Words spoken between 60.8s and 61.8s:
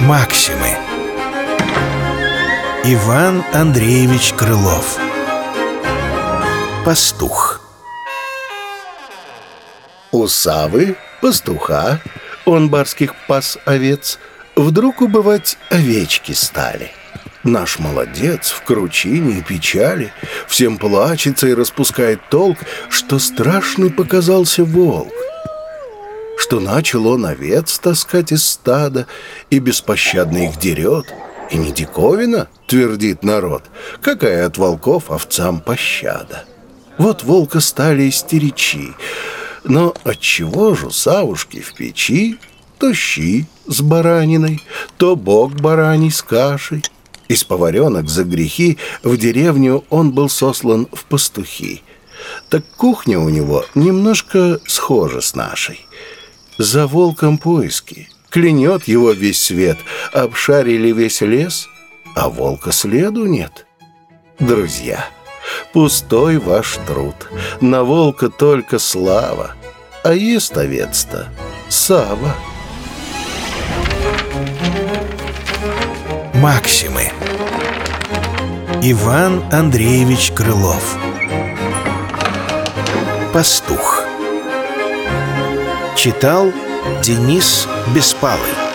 весь лес,